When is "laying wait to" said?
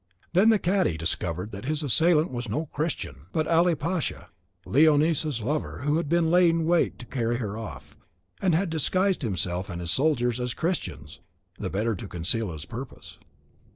6.31-7.05